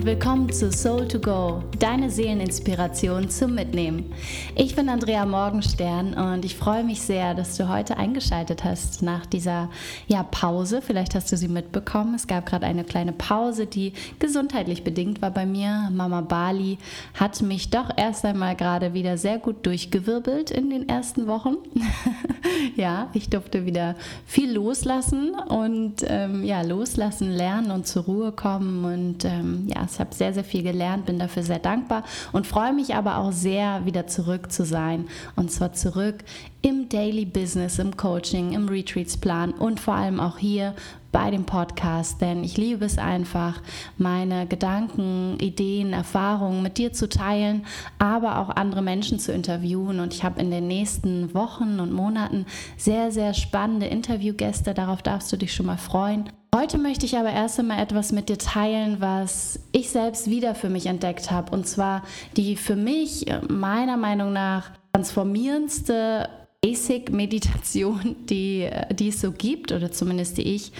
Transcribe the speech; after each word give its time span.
und 0.00 0.06
willkommen 0.06 0.50
zu 0.50 0.72
Soul 0.72 1.06
to 1.08 1.18
Go, 1.18 1.62
deine 1.78 2.08
Seeleninspiration 2.08 3.28
zum 3.28 3.54
Mitnehmen. 3.54 4.14
Ich 4.54 4.74
bin 4.74 4.88
Andrea 4.88 5.26
Morgenstern 5.26 6.14
und 6.14 6.42
ich 6.46 6.56
freue 6.56 6.84
mich 6.84 7.02
sehr, 7.02 7.34
dass 7.34 7.58
du 7.58 7.68
heute 7.68 7.98
eingeschaltet 7.98 8.64
hast 8.64 9.02
nach 9.02 9.26
dieser 9.26 9.68
ja, 10.06 10.22
Pause. 10.22 10.80
Vielleicht 10.80 11.14
hast 11.14 11.30
du 11.30 11.36
sie 11.36 11.48
mitbekommen. 11.48 12.14
Es 12.14 12.26
gab 12.26 12.46
gerade 12.46 12.64
eine 12.64 12.84
kleine 12.84 13.12
Pause, 13.12 13.66
die 13.66 13.92
gesundheitlich 14.18 14.84
bedingt 14.84 15.20
war 15.20 15.32
bei 15.32 15.44
mir. 15.44 15.90
Mama 15.92 16.22
Bali 16.22 16.78
hat 17.12 17.42
mich 17.42 17.68
doch 17.68 17.90
erst 17.94 18.24
einmal 18.24 18.56
gerade 18.56 18.94
wieder 18.94 19.18
sehr 19.18 19.38
gut 19.38 19.66
durchgewirbelt 19.66 20.50
in 20.50 20.70
den 20.70 20.88
ersten 20.88 21.26
Wochen. 21.26 21.56
ja, 22.76 23.10
ich 23.12 23.28
durfte 23.28 23.66
wieder 23.66 23.96
viel 24.24 24.50
loslassen 24.52 25.34
und 25.34 25.96
ähm, 26.06 26.42
ja, 26.42 26.62
loslassen, 26.62 27.30
lernen 27.30 27.70
und 27.70 27.86
zur 27.86 28.04
Ruhe 28.04 28.32
kommen 28.32 28.84
und 28.86 29.26
ähm, 29.26 29.68
ja, 29.68 29.89
ich 29.94 30.00
habe 30.00 30.14
sehr, 30.14 30.32
sehr 30.32 30.44
viel 30.44 30.62
gelernt, 30.62 31.06
bin 31.06 31.18
dafür 31.18 31.42
sehr 31.42 31.58
dankbar 31.58 32.04
und 32.32 32.46
freue 32.46 32.72
mich 32.72 32.94
aber 32.94 33.18
auch 33.18 33.32
sehr, 33.32 33.84
wieder 33.84 34.06
zurück 34.06 34.52
zu 34.52 34.64
sein. 34.64 35.06
Und 35.36 35.50
zwar 35.50 35.72
zurück 35.72 36.24
im 36.62 36.88
Daily 36.88 37.24
Business, 37.24 37.78
im 37.78 37.96
Coaching, 37.96 38.52
im 38.52 38.68
Retreatsplan 38.68 39.52
und 39.52 39.80
vor 39.80 39.94
allem 39.94 40.20
auch 40.20 40.38
hier 40.38 40.74
bei 41.12 41.30
dem 41.30 41.44
Podcast, 41.44 42.20
denn 42.20 42.44
ich 42.44 42.56
liebe 42.56 42.84
es 42.84 42.98
einfach, 42.98 43.60
meine 43.98 44.46
Gedanken, 44.46 45.38
Ideen, 45.40 45.92
Erfahrungen 45.92 46.62
mit 46.62 46.78
dir 46.78 46.92
zu 46.92 47.08
teilen, 47.08 47.66
aber 47.98 48.38
auch 48.38 48.50
andere 48.50 48.82
Menschen 48.82 49.18
zu 49.18 49.32
interviewen. 49.32 50.00
Und 50.00 50.14
ich 50.14 50.24
habe 50.24 50.40
in 50.40 50.50
den 50.50 50.68
nächsten 50.68 51.34
Wochen 51.34 51.80
und 51.80 51.92
Monaten 51.92 52.46
sehr, 52.76 53.10
sehr 53.10 53.34
spannende 53.34 53.86
Interviewgäste. 53.86 54.74
Darauf 54.74 55.02
darfst 55.02 55.32
du 55.32 55.36
dich 55.36 55.52
schon 55.52 55.66
mal 55.66 55.78
freuen. 55.78 56.30
Heute 56.52 56.78
möchte 56.78 57.06
ich 57.06 57.16
aber 57.16 57.30
erst 57.30 57.60
einmal 57.60 57.80
etwas 57.80 58.10
mit 58.10 58.28
dir 58.28 58.36
teilen, 58.36 59.00
was 59.00 59.60
ich 59.70 59.90
selbst 59.90 60.28
wieder 60.28 60.56
für 60.56 60.68
mich 60.68 60.86
entdeckt 60.86 61.30
habe. 61.30 61.52
Und 61.52 61.68
zwar 61.68 62.02
die 62.36 62.56
für 62.56 62.74
mich 62.74 63.26
meiner 63.48 63.96
Meinung 63.96 64.32
nach 64.32 64.72
transformierendste 64.92 66.28
Basic-Meditation, 66.62 68.16
die, 68.28 68.68
die 68.92 69.08
es 69.08 69.22
so 69.22 69.32
gibt, 69.32 69.72
oder 69.72 69.92
zumindest 69.92 70.36
die 70.36 70.42
ich 70.42 70.72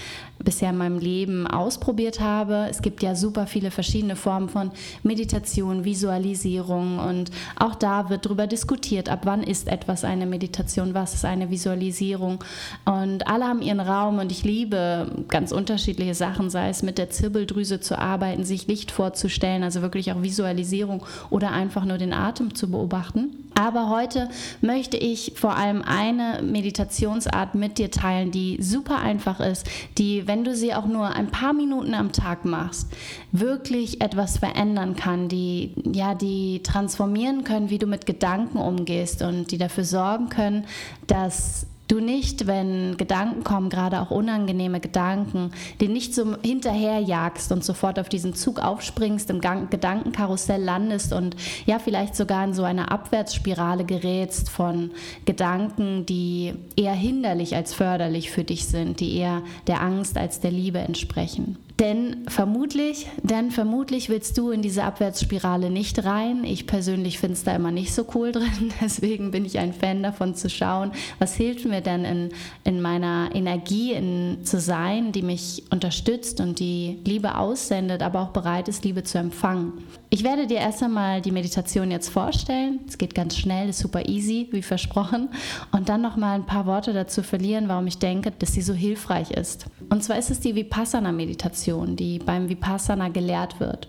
bisher 0.45 0.71
in 0.71 0.77
meinem 0.77 0.99
Leben 0.99 1.47
ausprobiert 1.47 2.21
habe. 2.21 2.67
Es 2.69 2.83
gibt 2.83 3.03
ja 3.03 3.15
super 3.15 3.47
viele 3.47 3.71
verschiedene 3.71 4.15
Formen 4.15 4.51
von 4.51 4.73
Meditation, 5.03 5.87
Visualisierung 5.87 6.99
und 6.99 7.31
auch 7.57 7.75
da 7.75 8.11
wird 8.11 8.27
darüber 8.27 8.47
diskutiert, 8.47 9.09
ab 9.09 9.21
wann 9.25 9.43
ist 9.43 9.69
etwas 9.69 10.05
eine 10.05 10.27
Meditation, 10.27 10.93
was 10.93 11.15
ist 11.15 11.25
eine 11.25 11.51
Visualisierung 11.51 12.45
und 12.85 13.27
alle 13.27 13.47
haben 13.47 13.63
ihren 13.63 13.81
Raum 13.81 14.19
und 14.19 14.33
ich 14.33 14.45
liebe 14.45 15.11
ganz 15.29 15.51
unterschiedliche 15.51 16.15
Sachen, 16.15 16.51
sei 16.51 16.69
es 16.69 16.83
mit 16.83 16.99
der 16.99 17.09
Zirbeldrüse 17.09 17.81
zu 17.81 17.99
arbeiten, 17.99 18.45
sich 18.45 18.67
Licht 18.67 18.91
vorzustellen, 18.91 19.63
also 19.63 19.81
wirklich 19.81 20.13
auch 20.13 20.21
Visualisierung 20.21 21.07
oder 21.31 21.53
einfach 21.53 21.87
nur 21.87 21.97
den 21.97 22.13
Atem 22.13 22.55
zu 22.55 22.71
beobachten. 22.71 23.50
Aber 23.61 23.91
heute 23.91 24.31
möchte 24.63 24.97
ich 24.97 25.35
vor 25.37 25.55
allem 25.55 25.83
eine 25.83 26.41
Meditationsart 26.43 27.55
mit 27.55 27.77
dir 27.77 27.91
teilen, 27.91 28.31
die 28.31 28.57
super 28.63 29.01
einfach 29.01 29.39
ist, 29.39 29.69
die 29.99 30.27
wenn 30.27 30.45
du 30.45 30.55
sie 30.55 30.73
auch 30.73 30.87
nur 30.87 31.15
ein 31.15 31.27
paar 31.27 31.53
Minuten 31.53 31.93
am 31.93 32.11
Tag 32.11 32.47
machst, 32.47 32.91
wirklich 33.33 34.01
etwas 34.01 34.39
verändern 34.39 34.97
kann, 34.97 35.29
die 35.29 35.75
ja, 35.93 36.15
die 36.15 36.63
transformieren 36.63 37.45
können, 37.45 37.69
wie 37.69 37.79
du 37.79 37.87
mit 37.87 38.07
Gedanken 38.07 38.57
umgehst 38.57 39.21
und 39.21 39.51
die 39.51 39.59
dafür 39.59 39.85
sorgen 39.85 40.31
können, 40.31 40.65
dass 41.07 41.67
du 41.91 42.01
nicht, 42.01 42.47
wenn 42.47 42.97
Gedanken 42.97 43.45
kommen, 43.45 43.71
gerade 43.71 44.01
auch 44.01 44.11
unangenehme 44.11 44.81
Gedanken, 44.81 45.51
die 45.81 45.89
nicht 45.89 46.15
so 46.15 46.37
hinterherjagst 46.43 47.51
und 47.53 47.65
sofort 47.65 47.99
auf 47.99 48.09
diesen 48.09 48.35
Zug 48.35 48.61
aufspringst, 48.61 49.31
im 49.31 49.41
Gedankenkarussell 49.41 50.63
landest 50.63 51.13
und 51.13 51.37
ja, 51.67 51.79
vielleicht 51.79 52.17
sogar 52.17 52.45
in 52.45 52.55
so 52.55 52.65
eine 52.65 52.91
Abwärtsspirale 52.91 53.85
gerätst 53.85 54.51
von 54.51 54.91
Gedanken, 55.25 56.07
die 56.07 56.55
eher 56.77 56.95
hinderlich 56.95 57.57
als 57.57 57.75
förderlich 57.75 58.31
für 58.31 58.45
dich 58.45 58.67
sind, 58.67 59.01
die 59.01 59.17
eher 59.17 59.43
der 59.67 59.81
Angst 59.81 60.17
als 60.17 60.41
der 60.41 60.51
Liebe 60.51 60.79
entsprechen. 60.79 61.57
Denn 61.81 62.27
vermutlich, 62.29 63.07
denn 63.23 63.51
vermutlich 63.51 64.11
willst 64.11 64.37
du 64.37 64.51
in 64.51 64.61
diese 64.61 64.85
Abwärtsspirale 64.85 65.71
nicht 65.71 66.05
rein. 66.05 66.45
Ich 66.45 66.67
persönlich 66.67 67.19
finde 67.19 67.35
es 67.35 67.45
da 67.45 67.57
immer 67.57 67.71
nicht 67.71 67.95
so 67.95 68.05
cool 68.15 68.33
drin. 68.33 68.71
Deswegen 68.83 69.31
bin 69.31 69.47
ich 69.47 69.59
ein 69.59 69.73
Fan 69.73 70.03
davon 70.03 70.35
zu 70.35 70.51
schauen, 70.51 70.93
was 71.19 71.37
hilft 71.37 71.65
mir 71.65 71.80
denn 71.81 72.05
in, 72.05 72.29
in 72.65 72.81
meiner 72.81 73.31
Energie 73.35 73.93
in, 73.93 74.45
zu 74.45 74.61
sein, 74.61 75.13
die 75.13 75.23
mich 75.23 75.65
unterstützt 75.71 76.41
und 76.41 76.59
die 76.59 76.99
Liebe 77.05 77.37
aussendet, 77.37 78.03
aber 78.03 78.21
auch 78.21 78.31
bereit 78.31 78.69
ist, 78.69 78.85
Liebe 78.85 79.03
zu 79.03 79.19
empfangen. 79.19 79.73
Ich 80.13 80.25
werde 80.25 80.49
dir 80.49 80.59
erst 80.59 80.83
einmal 80.83 81.21
die 81.21 81.31
Meditation 81.31 81.93
jetzt 81.93 82.09
vorstellen. 82.09 82.81
Es 82.89 82.99
geht 82.99 83.15
ganz 83.15 83.37
schnell, 83.37 83.69
ist 83.69 83.79
super 83.79 84.09
easy, 84.09 84.49
wie 84.51 84.61
versprochen. 84.61 85.29
Und 85.71 85.89
dann 85.89 86.03
noch 86.03 86.17
mal 86.17 86.35
ein 86.35 86.47
paar 86.47 86.67
Worte 86.67 86.93
dazu 86.93 87.23
verlieren, 87.23 87.69
warum 87.69 87.87
ich 87.87 87.99
denke, 87.99 88.33
dass 88.33 88.53
sie 88.53 88.63
so 88.63 88.75
hilfreich 88.75 89.31
ist. 89.31 89.67
Und 89.89 90.03
zwar 90.03 90.19
ist 90.19 90.31
es 90.31 90.41
die 90.41 90.57
Vipassana-Meditation, 90.57 91.95
die 91.95 92.19
beim 92.19 92.49
Vipassana 92.49 93.09
gelehrt 93.09 93.61
wird. 93.61 93.89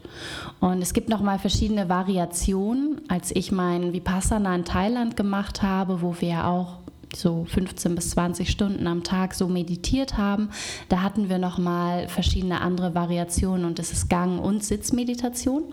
Und 0.59 0.83
es 0.83 0.93
gibt 0.93 1.09
noch 1.09 1.21
mal 1.21 1.39
verschiedene 1.39 1.89
Variationen. 1.89 3.01
Als 3.07 3.35
ich 3.35 3.51
mein 3.51 3.91
Vipassana 3.91 4.55
in 4.55 4.63
Thailand 4.65 5.17
gemacht 5.17 5.63
habe, 5.63 6.03
wo 6.03 6.15
wir 6.19 6.45
auch 6.45 6.80
so 7.15 7.45
15 7.45 7.95
bis 7.95 8.11
20 8.11 8.49
Stunden 8.49 8.87
am 8.87 9.03
Tag 9.03 9.33
so 9.33 9.47
meditiert 9.47 10.17
haben. 10.17 10.49
Da 10.89 11.01
hatten 11.01 11.29
wir 11.29 11.37
noch 11.37 11.57
mal 11.57 12.07
verschiedene 12.07 12.61
andere 12.61 12.95
Variationen 12.95 13.65
und 13.65 13.79
es 13.79 13.91
ist 13.91 14.09
Gang- 14.09 14.39
und 14.39 14.63
Sitzmeditation. 14.63 15.63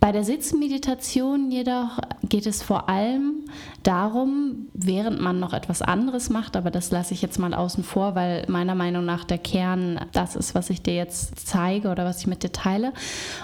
Bei 0.00 0.12
der 0.12 0.24
Sitzmeditation 0.24 1.50
jedoch 1.50 1.98
geht 2.26 2.46
es 2.46 2.62
vor 2.62 2.88
allem 2.88 3.44
darum, 3.82 4.68
während 4.72 5.20
man 5.20 5.38
noch 5.38 5.52
etwas 5.52 5.82
anderes 5.82 6.30
macht, 6.30 6.56
aber 6.56 6.70
das 6.70 6.90
lasse 6.90 7.12
ich 7.12 7.20
jetzt 7.20 7.38
mal 7.38 7.52
außen 7.52 7.84
vor, 7.84 8.14
weil 8.14 8.46
meiner 8.48 8.74
Meinung 8.74 9.04
nach 9.04 9.24
der 9.24 9.36
Kern 9.36 10.00
das 10.12 10.36
ist, 10.36 10.54
was 10.54 10.70
ich 10.70 10.80
dir 10.80 10.94
jetzt 10.94 11.46
zeige 11.46 11.90
oder 11.90 12.06
was 12.06 12.20
ich 12.20 12.26
mit 12.26 12.42
dir 12.42 12.52
teile. 12.52 12.94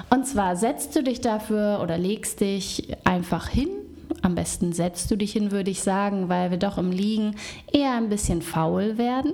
Und 0.09 0.26
zwar 0.26 0.56
setzt 0.56 0.97
du 0.97 1.03
dich 1.03 1.21
dafür 1.21 1.81
oder 1.82 1.99
legst 1.99 2.41
dich 2.41 2.88
einfach 3.05 3.49
hin 3.49 3.69
am 4.26 4.34
besten 4.34 4.72
setzt 4.72 5.10
du 5.10 5.16
dich 5.16 5.32
hin, 5.32 5.53
würde 5.53 5.70
ich 5.70 5.82
sagen, 5.82 6.28
weil 6.28 6.50
wir 6.50 6.59
doch 6.59 6.78
im 6.78 6.91
Liegen 6.91 7.37
eher 7.72 7.94
ein 7.94 8.09
bisschen 8.09 8.42
faul 8.42 8.98
werden. 8.98 9.32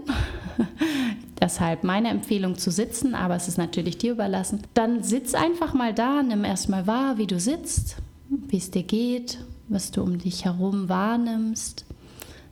Deshalb 1.41 1.83
meine 1.83 2.11
Empfehlung 2.11 2.57
zu 2.57 2.71
sitzen, 2.71 3.15
aber 3.15 3.35
es 3.35 3.49
ist 3.49 3.59
natürlich 3.59 3.99
dir 3.99 4.13
überlassen. 4.13 4.63
Dann 4.75 5.03
sitz 5.03 5.35
einfach 5.35 5.75
mal 5.75 5.95
da, 5.95 6.23
nimm 6.23 6.45
erstmal 6.45 6.87
wahr, 6.87 7.19
wie 7.19 7.27
du 7.27 7.41
sitzt, 7.41 7.97
wie 8.29 8.59
es 8.59 8.71
dir 8.71 8.83
geht, 8.85 9.39
was 9.69 9.91
du 9.91 10.03
um 10.03 10.19
dich 10.19 10.45
herum 10.45 10.89
wahrnimmst, 10.89 11.87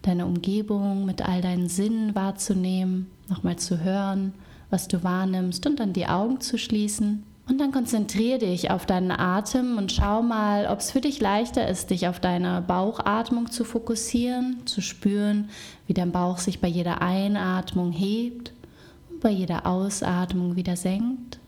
deine 0.02 0.24
Umgebung 0.26 1.04
mit 1.04 1.22
all 1.22 1.42
deinen 1.42 1.68
Sinnen 1.68 2.14
wahrzunehmen, 2.14 3.06
nochmal 3.28 3.56
zu 3.56 3.84
hören, 3.84 4.32
was 4.70 4.88
du 4.88 5.04
wahrnimmst 5.04 5.66
und 5.66 5.78
dann 5.78 5.92
die 5.92 6.06
Augen 6.06 6.40
zu 6.40 6.58
schließen. 6.58 7.22
Und 7.50 7.59
dann 7.59 7.72
konzentriere 7.72 8.38
dich 8.38 8.71
auf 8.71 8.87
deinen 8.87 9.11
Atem 9.11 9.77
und 9.77 9.91
schau 9.91 10.22
mal, 10.22 10.66
ob 10.66 10.78
es 10.78 10.93
für 10.93 11.00
dich 11.00 11.19
leichter 11.21 11.66
ist, 11.66 11.91
dich 11.91 12.06
auf 12.06 12.21
deine 12.21 12.62
Bauchatmung 12.62 13.50
zu 13.50 13.65
fokussieren, 13.65 14.65
zu 14.66 14.81
spüren, 14.81 15.50
wie 15.88 15.93
dein 15.93 16.12
Bauch 16.12 16.38
sich 16.38 16.61
bei 16.61 16.69
jeder 16.69 17.03
Einatmung 17.03 17.91
hebt 17.91 18.53
und 19.11 19.19
bei 19.19 19.31
jeder 19.31 19.66
Ausatmung 19.66 20.55
wieder 20.55 20.77
senkt. 20.77 21.41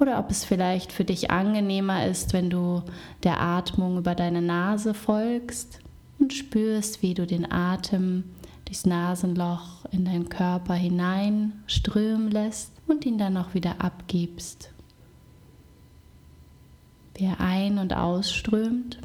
Oder 0.00 0.18
ob 0.18 0.28
es 0.28 0.44
vielleicht 0.44 0.90
für 0.90 1.04
dich 1.04 1.30
angenehmer 1.30 2.04
ist, 2.04 2.32
wenn 2.32 2.50
du 2.50 2.82
der 3.22 3.40
Atmung 3.40 3.98
über 3.98 4.16
deine 4.16 4.42
Nase 4.42 4.92
folgst 4.92 5.78
und 6.18 6.32
spürst, 6.32 7.00
wie 7.00 7.14
du 7.14 7.28
den 7.28 7.48
Atem 7.52 8.24
durchs 8.64 8.86
Nasenloch 8.86 9.84
in 9.92 10.04
deinen 10.04 10.28
Körper 10.28 10.74
hinein 10.74 11.62
strömen 11.68 12.28
lässt 12.28 12.72
und 12.88 13.06
ihn 13.06 13.18
dann 13.18 13.36
auch 13.36 13.54
wieder 13.54 13.76
abgibst 13.80 14.71
wie 17.14 17.24
er 17.24 17.40
ein- 17.40 17.78
und 17.78 17.94
ausströmt. 17.94 18.98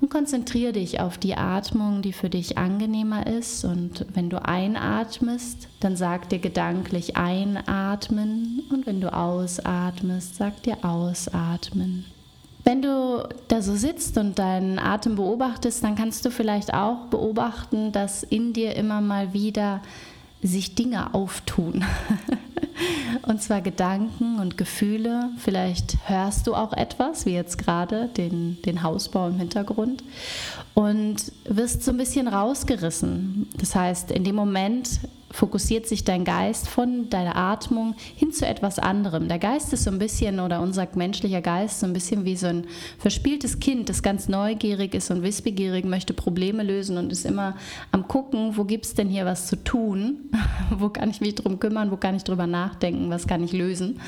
Und 0.00 0.10
konzentriere 0.10 0.72
dich 0.72 1.00
auf 1.00 1.18
die 1.18 1.36
Atmung, 1.36 2.00
die 2.00 2.14
für 2.14 2.30
dich 2.30 2.56
angenehmer 2.56 3.26
ist. 3.26 3.64
Und 3.64 4.06
wenn 4.14 4.30
du 4.30 4.42
einatmest, 4.42 5.68
dann 5.80 5.94
sag 5.94 6.30
dir 6.30 6.38
gedanklich 6.38 7.16
einatmen. 7.16 8.62
Und 8.70 8.86
wenn 8.86 9.00
du 9.00 9.12
ausatmest, 9.12 10.36
sag 10.36 10.62
dir 10.62 10.84
ausatmen. 10.84 12.06
Wenn 12.64 12.82
du 12.82 13.28
da 13.48 13.62
so 13.62 13.74
sitzt 13.74 14.16
und 14.16 14.38
deinen 14.38 14.78
Atem 14.78 15.16
beobachtest, 15.16 15.84
dann 15.84 15.96
kannst 15.96 16.24
du 16.24 16.30
vielleicht 16.30 16.72
auch 16.72 17.06
beobachten, 17.06 17.92
dass 17.92 18.22
in 18.22 18.52
dir 18.52 18.76
immer 18.76 19.00
mal 19.00 19.32
wieder 19.32 19.82
sich 20.42 20.74
Dinge 20.74 21.12
auftun. 21.14 21.84
Und 23.22 23.42
zwar 23.42 23.60
Gedanken 23.60 24.38
und 24.38 24.56
Gefühle. 24.56 25.30
Vielleicht 25.38 25.96
hörst 26.06 26.46
du 26.46 26.54
auch 26.54 26.72
etwas, 26.72 27.26
wie 27.26 27.32
jetzt 27.32 27.58
gerade 27.58 28.08
den, 28.16 28.60
den 28.62 28.82
Hausbau 28.82 29.28
im 29.28 29.38
Hintergrund. 29.38 30.02
Und 30.74 31.32
wirst 31.44 31.82
so 31.82 31.90
ein 31.90 31.96
bisschen 31.96 32.28
rausgerissen. 32.28 33.48
Das 33.58 33.74
heißt, 33.74 34.10
in 34.10 34.24
dem 34.24 34.36
Moment 34.36 35.00
fokussiert 35.30 35.86
sich 35.86 36.04
dein 36.04 36.24
Geist 36.24 36.68
von 36.68 37.08
deiner 37.08 37.36
Atmung 37.36 37.94
hin 38.16 38.32
zu 38.32 38.46
etwas 38.46 38.78
anderem. 38.78 39.28
Der 39.28 39.38
Geist 39.38 39.72
ist 39.72 39.84
so 39.84 39.90
ein 39.90 39.98
bisschen, 39.98 40.40
oder 40.40 40.60
unser 40.60 40.88
menschlicher 40.94 41.40
Geist, 41.40 41.80
so 41.80 41.86
ein 41.86 41.92
bisschen 41.92 42.24
wie 42.24 42.36
so 42.36 42.48
ein 42.48 42.66
verspieltes 42.98 43.60
Kind, 43.60 43.88
das 43.88 44.02
ganz 44.02 44.28
neugierig 44.28 44.94
ist 44.94 45.10
und 45.10 45.22
wissbegierig, 45.22 45.84
möchte 45.84 46.14
Probleme 46.14 46.62
lösen 46.62 46.96
und 46.96 47.12
ist 47.12 47.24
immer 47.24 47.56
am 47.92 48.08
Gucken, 48.08 48.56
wo 48.56 48.64
gibt 48.64 48.86
es 48.86 48.94
denn 48.94 49.08
hier 49.08 49.24
was 49.24 49.46
zu 49.46 49.56
tun? 49.56 50.30
wo 50.70 50.88
kann 50.88 51.10
ich 51.10 51.20
mich 51.20 51.36
drum 51.36 51.60
kümmern? 51.60 51.90
Wo 51.90 51.96
kann 51.96 52.16
ich 52.16 52.24
drüber 52.24 52.46
nachdenken? 52.46 53.10
Was 53.10 53.26
kann 53.26 53.44
ich 53.44 53.52
lösen? 53.52 54.00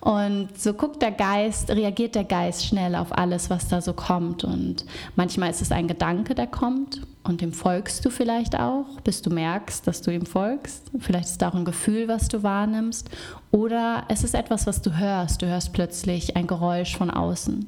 Und 0.00 0.48
so 0.58 0.74
guckt 0.74 1.02
der 1.02 1.12
Geist, 1.12 1.70
reagiert 1.70 2.14
der 2.14 2.24
Geist 2.24 2.66
schnell 2.66 2.94
auf 2.94 3.16
alles, 3.16 3.48
was 3.48 3.68
da 3.68 3.80
so 3.80 3.92
kommt. 3.92 4.44
Und 4.44 4.84
manchmal 5.14 5.50
ist 5.50 5.62
es 5.62 5.72
ein 5.72 5.88
Gedanke, 5.88 6.34
der 6.34 6.46
kommt 6.46 7.00
und 7.24 7.40
dem 7.40 7.52
folgst 7.52 8.04
du 8.04 8.10
vielleicht 8.10 8.58
auch, 8.58 9.00
bis 9.02 9.22
du 9.22 9.30
merkst, 9.30 9.86
dass 9.86 10.02
du 10.02 10.12
ihm 10.12 10.26
folgst. 10.26 10.90
Vielleicht 10.98 11.26
ist 11.26 11.42
es 11.42 11.48
auch 11.48 11.54
ein 11.54 11.64
Gefühl, 11.64 12.06
was 12.06 12.28
du 12.28 12.42
wahrnimmst. 12.42 13.08
Oder 13.50 14.04
es 14.08 14.24
ist 14.24 14.34
etwas, 14.34 14.66
was 14.66 14.82
du 14.82 14.98
hörst. 14.98 15.40
Du 15.40 15.46
hörst 15.46 15.72
plötzlich 15.72 16.36
ein 16.36 16.46
Geräusch 16.46 16.96
von 16.96 17.10
außen. 17.10 17.66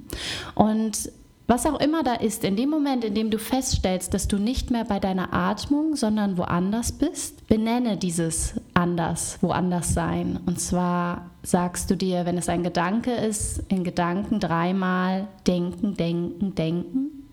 Und 0.54 1.10
was 1.48 1.64
auch 1.64 1.78
immer 1.80 2.02
da 2.02 2.14
ist, 2.14 2.42
in 2.42 2.56
dem 2.56 2.70
Moment, 2.70 3.04
in 3.04 3.14
dem 3.14 3.30
du 3.30 3.38
feststellst, 3.38 4.12
dass 4.12 4.26
du 4.26 4.36
nicht 4.36 4.70
mehr 4.70 4.84
bei 4.84 4.98
deiner 4.98 5.32
Atmung, 5.32 5.94
sondern 5.94 6.36
woanders 6.36 6.90
bist, 6.90 7.46
benenne 7.46 7.96
dieses 7.96 8.54
anders, 8.74 9.38
woanders 9.42 9.94
sein. 9.94 10.40
Und 10.44 10.60
zwar 10.60 11.30
sagst 11.44 11.88
du 11.90 11.96
dir, 11.96 12.26
wenn 12.26 12.36
es 12.36 12.48
ein 12.48 12.64
Gedanke 12.64 13.12
ist, 13.12 13.62
in 13.68 13.84
Gedanken 13.84 14.40
dreimal 14.40 15.28
denken, 15.46 15.96
denken, 15.96 16.54
denken. 16.56 17.25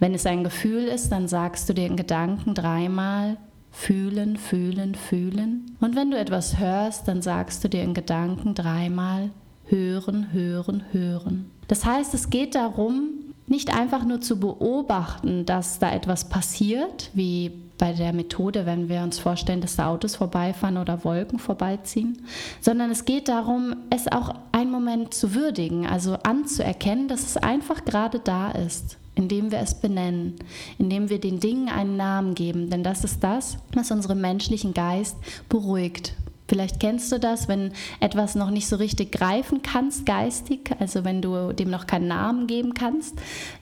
Wenn 0.00 0.14
es 0.14 0.26
ein 0.26 0.44
Gefühl 0.44 0.84
ist, 0.84 1.10
dann 1.10 1.28
sagst 1.28 1.68
du 1.68 1.74
dir 1.74 1.86
in 1.86 1.96
Gedanken 1.96 2.54
dreimal 2.54 3.36
fühlen, 3.72 4.36
fühlen, 4.36 4.94
fühlen. 4.94 5.76
Und 5.80 5.96
wenn 5.96 6.10
du 6.10 6.18
etwas 6.18 6.58
hörst, 6.58 7.08
dann 7.08 7.22
sagst 7.22 7.64
du 7.64 7.68
dir 7.68 7.82
in 7.82 7.94
Gedanken 7.94 8.54
dreimal 8.54 9.30
hören, 9.66 10.32
hören, 10.32 10.84
hören. 10.92 11.50
Das 11.68 11.84
heißt, 11.84 12.14
es 12.14 12.30
geht 12.30 12.54
darum, 12.54 13.08
nicht 13.46 13.74
einfach 13.74 14.04
nur 14.04 14.20
zu 14.20 14.38
beobachten, 14.38 15.46
dass 15.46 15.78
da 15.78 15.92
etwas 15.92 16.28
passiert, 16.28 17.10
wie 17.14 17.50
bei 17.78 17.92
der 17.92 18.12
Methode, 18.12 18.66
wenn 18.66 18.88
wir 18.88 19.02
uns 19.02 19.18
vorstellen, 19.18 19.60
dass 19.60 19.76
da 19.76 19.88
Autos 19.88 20.14
vorbeifahren 20.16 20.76
oder 20.76 21.02
Wolken 21.04 21.38
vorbeiziehen, 21.38 22.24
sondern 22.60 22.90
es 22.90 23.04
geht 23.04 23.28
darum, 23.28 23.74
es 23.90 24.06
auch 24.06 24.34
einen 24.52 24.70
Moment 24.70 25.14
zu 25.14 25.34
würdigen, 25.34 25.86
also 25.86 26.14
anzuerkennen, 26.22 27.08
dass 27.08 27.22
es 27.22 27.36
einfach 27.36 27.84
gerade 27.84 28.20
da 28.20 28.52
ist 28.52 28.98
indem 29.14 29.50
wir 29.50 29.58
es 29.58 29.74
benennen, 29.74 30.36
indem 30.78 31.10
wir 31.10 31.20
den 31.20 31.40
Dingen 31.40 31.68
einen 31.68 31.96
Namen 31.96 32.34
geben. 32.34 32.70
Denn 32.70 32.82
das 32.82 33.04
ist 33.04 33.22
das, 33.22 33.58
was 33.74 33.90
unseren 33.90 34.20
menschlichen 34.20 34.74
Geist 34.74 35.16
beruhigt, 35.48 36.14
Vielleicht 36.52 36.80
kennst 36.80 37.10
du 37.10 37.18
das, 37.18 37.48
wenn 37.48 37.72
etwas 37.98 38.34
noch 38.34 38.50
nicht 38.50 38.68
so 38.68 38.76
richtig 38.76 39.10
greifen 39.10 39.62
kannst, 39.62 40.04
geistig, 40.04 40.70
also 40.78 41.02
wenn 41.02 41.22
du 41.22 41.54
dem 41.54 41.70
noch 41.70 41.86
keinen 41.86 42.08
Namen 42.08 42.46
geben 42.46 42.74
kannst, 42.74 43.14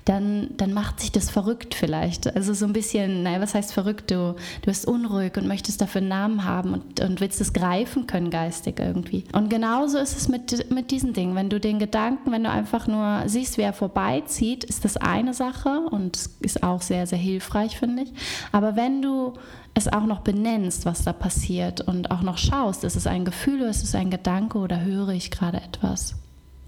dann, 0.06 0.48
dann 0.56 0.72
macht 0.72 0.98
sich 0.98 1.12
das 1.12 1.30
verrückt 1.30 1.76
vielleicht. 1.76 2.34
Also 2.34 2.52
so 2.52 2.66
ein 2.66 2.72
bisschen, 2.72 3.22
naja, 3.22 3.40
was 3.40 3.54
heißt 3.54 3.72
verrückt? 3.72 4.10
Du, 4.10 4.34
du 4.34 4.64
bist 4.64 4.88
unruhig 4.88 5.36
und 5.36 5.46
möchtest 5.46 5.80
dafür 5.80 6.00
einen 6.00 6.08
Namen 6.08 6.44
haben 6.44 6.72
und, 6.72 6.98
und 6.98 7.20
willst 7.20 7.40
es 7.40 7.52
greifen 7.52 8.08
können, 8.08 8.28
geistig 8.28 8.80
irgendwie. 8.80 9.22
Und 9.32 9.50
genauso 9.50 9.98
ist 9.98 10.16
es 10.16 10.26
mit, 10.26 10.68
mit 10.72 10.90
diesen 10.90 11.12
Dingen. 11.12 11.36
Wenn 11.36 11.48
du 11.48 11.60
den 11.60 11.78
Gedanken, 11.78 12.32
wenn 12.32 12.42
du 12.42 12.50
einfach 12.50 12.88
nur 12.88 13.22
siehst, 13.26 13.56
wie 13.56 13.62
er 13.62 13.72
vorbeizieht, 13.72 14.64
ist 14.64 14.84
das 14.84 14.96
eine 14.96 15.32
Sache 15.32 15.78
und 15.92 16.18
ist 16.40 16.64
auch 16.64 16.82
sehr, 16.82 17.06
sehr 17.06 17.18
hilfreich, 17.18 17.78
finde 17.78 18.02
ich. 18.02 18.12
Aber 18.50 18.74
wenn 18.74 19.00
du 19.00 19.34
es 19.80 19.92
auch 19.92 20.06
noch 20.06 20.20
benennst, 20.20 20.86
was 20.86 21.04
da 21.04 21.12
passiert 21.12 21.80
und 21.80 22.10
auch 22.10 22.22
noch 22.22 22.38
schaust, 22.38 22.84
ist 22.84 22.96
es 22.96 23.06
ein 23.06 23.24
Gefühl 23.24 23.60
oder 23.60 23.70
ist 23.70 23.82
es 23.82 23.94
ein 23.94 24.10
Gedanke 24.10 24.58
oder 24.58 24.80
höre 24.82 25.10
ich 25.10 25.30
gerade 25.30 25.58
etwas? 25.58 26.14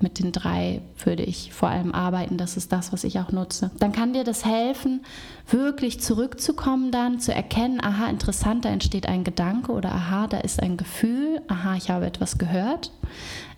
Mit 0.01 0.19
den 0.19 0.33
drei 0.33 0.83
würde 1.05 1.23
ich 1.23 1.53
vor 1.53 1.69
allem 1.69 1.95
arbeiten, 1.95 2.37
das 2.37 2.57
ist 2.57 2.73
das, 2.73 2.93
was 2.93 3.05
ich 3.05 3.21
auch 3.21 3.31
nutze. 3.31 3.71
Dann 3.79 3.93
kann 3.93 4.13
dir 4.13 4.25
das 4.25 4.45
helfen, 4.45 5.05
wirklich 5.49 6.01
zurückzukommen, 6.01 6.91
dann 6.91 7.21
zu 7.21 7.33
erkennen, 7.33 7.81
aha, 7.81 8.09
interessant, 8.09 8.65
da 8.65 8.71
entsteht 8.71 9.07
ein 9.07 9.23
Gedanke 9.23 9.71
oder 9.71 9.93
aha, 9.93 10.27
da 10.27 10.39
ist 10.39 10.61
ein 10.61 10.77
Gefühl, 10.77 11.41
aha, 11.47 11.77
ich 11.77 11.89
habe 11.89 12.07
etwas 12.07 12.39
gehört 12.39 12.91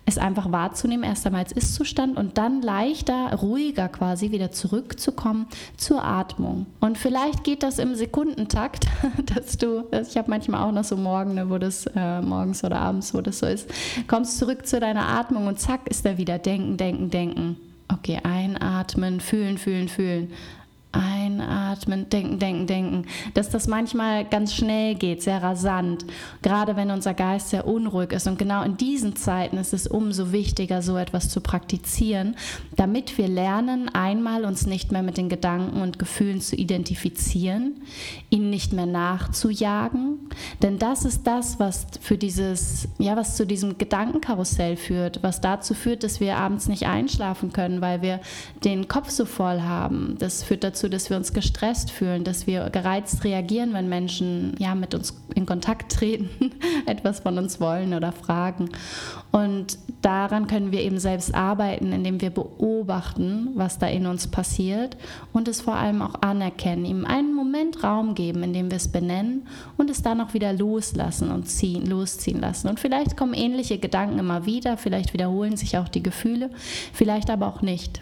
es 0.05 0.17
einfach 0.17 0.51
wahrzunehmen, 0.51 1.03
erst 1.03 1.25
einmal 1.25 1.41
als 1.43 1.51
Ist-Zustand 1.51 2.17
und 2.17 2.37
dann 2.37 2.61
leichter, 2.61 3.33
ruhiger 3.33 3.89
quasi 3.89 4.31
wieder 4.31 4.51
zurückzukommen 4.51 5.47
zur 5.77 6.03
Atmung. 6.03 6.67
Und 6.79 6.97
vielleicht 6.97 7.43
geht 7.43 7.63
das 7.63 7.79
im 7.79 7.95
Sekundentakt, 7.95 8.85
dass 9.35 9.57
du, 9.57 9.85
ich 9.91 10.17
habe 10.17 10.29
manchmal 10.29 10.63
auch 10.63 10.71
noch 10.71 10.83
so 10.83 10.95
Morgen, 10.95 11.49
wo 11.49 11.57
das 11.57 11.87
äh, 11.95 12.21
morgens 12.21 12.63
oder 12.63 12.79
abends, 12.79 13.13
wo 13.13 13.21
das 13.21 13.39
so 13.39 13.47
ist, 13.47 13.69
kommst 14.07 14.37
zurück 14.37 14.67
zu 14.67 14.79
deiner 14.79 15.07
Atmung 15.07 15.47
und 15.47 15.59
zack 15.59 15.87
ist 15.89 16.05
da 16.05 16.17
wieder 16.17 16.37
Denken, 16.37 16.77
Denken, 16.77 17.09
Denken. 17.09 17.57
Okay, 17.91 18.19
einatmen, 18.23 19.19
fühlen, 19.19 19.57
fühlen, 19.57 19.87
fühlen 19.87 20.31
Einatmen, 21.41 22.09
denken, 22.09 22.39
denken, 22.39 22.67
denken. 22.67 23.05
Dass 23.33 23.49
das 23.49 23.67
manchmal 23.67 24.25
ganz 24.25 24.53
schnell 24.53 24.95
geht, 24.95 25.21
sehr 25.21 25.41
rasant. 25.41 26.05
Gerade 26.41 26.75
wenn 26.75 26.91
unser 26.91 27.13
Geist 27.13 27.49
sehr 27.49 27.67
unruhig 27.67 28.11
ist. 28.11 28.27
Und 28.27 28.37
genau 28.37 28.63
in 28.63 28.77
diesen 28.77 29.15
Zeiten 29.15 29.57
ist 29.57 29.73
es 29.73 29.87
umso 29.87 30.31
wichtiger, 30.31 30.81
so 30.81 30.97
etwas 30.97 31.29
zu 31.29 31.41
praktizieren, 31.41 32.35
damit 32.75 33.17
wir 33.17 33.27
lernen, 33.27 33.89
einmal 33.93 34.45
uns 34.45 34.65
nicht 34.65 34.91
mehr 34.91 35.03
mit 35.03 35.17
den 35.17 35.29
Gedanken 35.29 35.81
und 35.81 35.99
Gefühlen 35.99 36.41
zu 36.41 36.55
identifizieren, 36.55 37.81
ihnen 38.29 38.49
nicht 38.49 38.73
mehr 38.73 38.85
nachzujagen. 38.85 40.19
Denn 40.61 40.79
das 40.79 41.05
ist 41.05 41.25
das, 41.27 41.59
was 41.59 41.87
für 42.01 42.17
dieses, 42.17 42.87
ja, 42.97 43.15
was 43.15 43.35
zu 43.35 43.45
diesem 43.45 43.77
Gedankenkarussell 43.77 44.77
führt, 44.77 45.23
was 45.23 45.41
dazu 45.41 45.73
führt, 45.73 46.03
dass 46.03 46.19
wir 46.19 46.37
abends 46.37 46.67
nicht 46.67 46.87
einschlafen 46.87 47.51
können, 47.53 47.81
weil 47.81 48.01
wir 48.01 48.19
den 48.63 48.87
Kopf 48.87 49.09
so 49.09 49.25
voll 49.25 49.61
haben. 49.61 50.15
Das 50.19 50.43
führt 50.43 50.63
dazu, 50.63 50.89
dass 50.89 51.09
wir 51.09 51.17
uns 51.25 51.33
gestresst 51.33 51.89
fühlen, 51.89 52.23
dass 52.23 52.45
wir 52.45 52.69
gereizt 52.69 53.23
reagieren, 53.23 53.73
wenn 53.73 53.89
Menschen 53.89 54.55
ja 54.59 54.75
mit 54.75 54.93
uns 54.93 55.19
in 55.33 55.47
Kontakt 55.47 55.91
treten, 55.91 56.29
etwas 56.85 57.21
von 57.21 57.39
uns 57.39 57.59
wollen 57.59 57.95
oder 57.95 58.11
fragen. 58.11 58.69
Und 59.31 59.79
daran 60.03 60.45
können 60.45 60.71
wir 60.71 60.81
eben 60.81 60.99
selbst 60.99 61.33
arbeiten, 61.33 61.91
indem 61.93 62.21
wir 62.21 62.29
beobachten, 62.29 63.49
was 63.55 63.79
da 63.79 63.87
in 63.87 64.05
uns 64.05 64.27
passiert 64.27 64.97
und 65.33 65.47
es 65.47 65.61
vor 65.61 65.75
allem 65.75 66.03
auch 66.03 66.21
anerkennen, 66.21 66.85
ihm 66.85 67.05
einen 67.05 67.33
Moment 67.33 67.83
Raum 67.83 68.13
geben, 68.13 68.43
indem 68.43 68.69
wir 68.69 68.77
es 68.77 68.87
benennen 68.87 69.47
und 69.77 69.89
es 69.89 70.03
dann 70.03 70.21
auch 70.21 70.35
wieder 70.35 70.53
loslassen 70.53 71.31
und 71.31 71.47
ziehen, 71.47 71.87
losziehen 71.87 72.39
lassen. 72.39 72.67
Und 72.67 72.79
vielleicht 72.79 73.17
kommen 73.17 73.33
ähnliche 73.33 73.79
Gedanken 73.79 74.19
immer 74.19 74.45
wieder, 74.45 74.77
vielleicht 74.77 75.13
wiederholen 75.13 75.57
sich 75.57 75.79
auch 75.79 75.89
die 75.89 76.03
Gefühle, 76.03 76.51
vielleicht 76.93 77.31
aber 77.31 77.47
auch 77.47 77.63
nicht. 77.63 78.01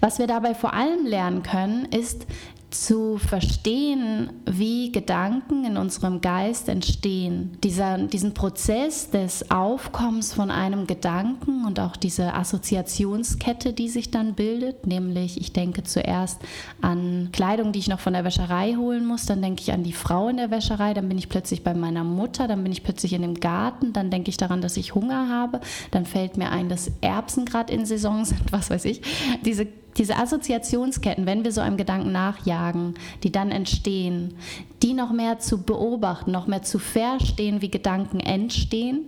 Was 0.00 0.18
wir 0.18 0.26
dabei 0.26 0.54
vor 0.54 0.72
allem 0.74 1.06
lernen 1.06 1.42
können, 1.42 1.86
ist 1.86 2.26
zu 2.72 3.18
verstehen, 3.18 4.30
wie 4.46 4.90
Gedanken 4.90 5.64
in 5.64 5.76
unserem 5.76 6.20
Geist 6.20 6.68
entstehen. 6.68 7.56
Dieser, 7.62 7.98
diesen 7.98 8.34
Prozess 8.34 9.10
des 9.10 9.50
Aufkommens 9.50 10.32
von 10.32 10.50
einem 10.50 10.86
Gedanken 10.86 11.64
und 11.64 11.78
auch 11.78 11.96
diese 11.96 12.34
Assoziationskette, 12.34 13.72
die 13.72 13.88
sich 13.88 14.10
dann 14.10 14.34
bildet, 14.34 14.86
nämlich 14.86 15.40
ich 15.40 15.52
denke 15.52 15.84
zuerst 15.84 16.40
an 16.80 17.28
Kleidung, 17.32 17.72
die 17.72 17.78
ich 17.78 17.88
noch 17.88 18.00
von 18.00 18.14
der 18.14 18.24
Wäscherei 18.24 18.74
holen 18.74 19.06
muss, 19.06 19.26
dann 19.26 19.42
denke 19.42 19.62
ich 19.62 19.72
an 19.72 19.84
die 19.84 19.92
Frau 19.92 20.28
in 20.28 20.38
der 20.38 20.50
Wäscherei, 20.50 20.94
dann 20.94 21.08
bin 21.08 21.18
ich 21.18 21.28
plötzlich 21.28 21.62
bei 21.62 21.74
meiner 21.74 22.04
Mutter, 22.04 22.48
dann 22.48 22.62
bin 22.62 22.72
ich 22.72 22.82
plötzlich 22.82 23.12
in 23.12 23.22
dem 23.22 23.40
Garten, 23.40 23.92
dann 23.92 24.10
denke 24.10 24.30
ich 24.30 24.36
daran, 24.36 24.60
dass 24.60 24.76
ich 24.76 24.94
Hunger 24.94 25.28
habe, 25.28 25.60
dann 25.90 26.06
fällt 26.06 26.36
mir 26.36 26.50
ein, 26.50 26.68
dass 26.68 26.90
Erbsen 27.00 27.44
gerade 27.44 27.72
in 27.72 27.86
Saison 27.86 28.24
sind, 28.24 28.40
was 28.52 28.70
weiß 28.70 28.84
ich. 28.86 29.02
Diese 29.44 29.66
diese 29.96 30.16
Assoziationsketten, 30.16 31.26
wenn 31.26 31.44
wir 31.44 31.52
so 31.52 31.60
einem 31.60 31.76
Gedanken 31.76 32.12
nachjagen, 32.12 32.94
die 33.22 33.32
dann 33.32 33.50
entstehen, 33.50 34.34
die 34.82 34.94
noch 34.94 35.12
mehr 35.12 35.38
zu 35.38 35.62
beobachten, 35.62 36.32
noch 36.32 36.46
mehr 36.46 36.62
zu 36.62 36.78
verstehen, 36.78 37.62
wie 37.62 37.70
Gedanken 37.70 38.20
entstehen, 38.20 39.04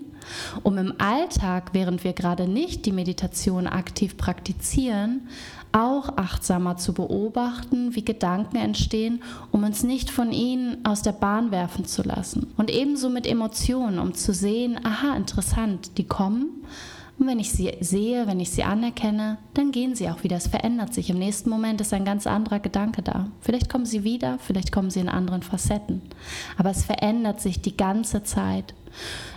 um 0.62 0.78
im 0.78 0.94
Alltag, 0.98 1.70
während 1.72 2.04
wir 2.04 2.12
gerade 2.12 2.48
nicht 2.48 2.86
die 2.86 2.92
Meditation 2.92 3.66
aktiv 3.66 4.16
praktizieren, 4.16 5.28
auch 5.72 6.16
achtsamer 6.16 6.76
zu 6.76 6.92
beobachten, 6.92 7.96
wie 7.96 8.04
Gedanken 8.04 8.56
entstehen, 8.56 9.22
um 9.50 9.64
uns 9.64 9.82
nicht 9.82 10.08
von 10.08 10.30
ihnen 10.30 10.84
aus 10.84 11.02
der 11.02 11.12
Bahn 11.12 11.50
werfen 11.50 11.84
zu 11.84 12.02
lassen. 12.02 12.52
Und 12.56 12.70
ebenso 12.70 13.10
mit 13.10 13.26
Emotionen, 13.26 13.98
um 13.98 14.14
zu 14.14 14.32
sehen, 14.32 14.78
aha, 14.84 15.16
interessant, 15.16 15.98
die 15.98 16.06
kommen 16.06 16.64
und 17.18 17.28
wenn 17.28 17.38
ich 17.38 17.52
sie 17.52 17.72
sehe, 17.80 18.26
wenn 18.26 18.40
ich 18.40 18.50
sie 18.50 18.64
anerkenne, 18.64 19.38
dann 19.54 19.70
gehen 19.70 19.94
sie 19.94 20.08
auch 20.08 20.24
wieder. 20.24 20.36
Es 20.36 20.48
verändert 20.48 20.92
sich. 20.92 21.10
Im 21.10 21.18
nächsten 21.18 21.48
Moment 21.48 21.80
ist 21.80 21.94
ein 21.94 22.04
ganz 22.04 22.26
anderer 22.26 22.58
Gedanke 22.58 23.02
da. 23.02 23.28
Vielleicht 23.40 23.70
kommen 23.70 23.86
sie 23.86 24.02
wieder, 24.02 24.38
vielleicht 24.40 24.72
kommen 24.72 24.90
sie 24.90 25.00
in 25.00 25.08
anderen 25.08 25.42
Facetten. 25.42 26.02
Aber 26.58 26.70
es 26.70 26.84
verändert 26.84 27.40
sich 27.40 27.60
die 27.60 27.76
ganze 27.76 28.24
Zeit. 28.24 28.74